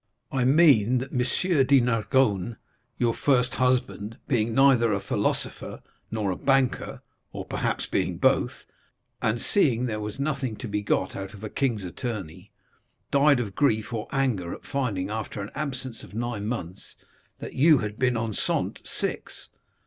"I 0.31 0.45
mean 0.45 0.97
that 0.97 1.11
M. 1.11 1.19
de 1.19 1.79
Nargonne, 1.79 2.55
your 2.97 3.13
first 3.13 3.53
husband, 3.53 4.17
being 4.27 4.51
neither 4.55 4.91
a 4.91 4.99
philosopher 4.99 5.83
nor 6.09 6.31
a 6.31 6.35
banker, 6.35 7.03
or 7.31 7.45
perhaps 7.45 7.85
being 7.85 8.17
both, 8.17 8.65
and 9.21 9.39
seeing 9.39 9.85
there 9.85 9.99
was 9.99 10.19
nothing 10.19 10.55
to 10.55 10.67
be 10.67 10.81
got 10.81 11.15
out 11.15 11.35
of 11.35 11.43
a 11.43 11.51
king's 11.51 11.83
attorney, 11.83 12.51
died 13.11 13.39
of 13.39 13.53
grief 13.53 13.93
or 13.93 14.07
anger 14.11 14.55
at 14.55 14.65
finding, 14.65 15.11
after 15.11 15.39
an 15.39 15.51
absence 15.53 16.01
of 16.03 16.15
nine 16.15 16.47
months, 16.47 16.95
that 17.37 17.53
you 17.53 17.77
had 17.77 17.99
been 17.99 18.15
enceinte 18.17 18.79
six. 18.87 19.49